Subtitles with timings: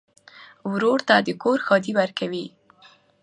[0.71, 2.45] ورور ته د کور ښادي ورکوې.